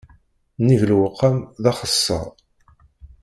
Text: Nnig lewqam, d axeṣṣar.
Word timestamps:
Nnig 0.59 0.81
lewqam, 0.89 1.37
d 1.63 1.65
axeṣṣar. 1.71 2.27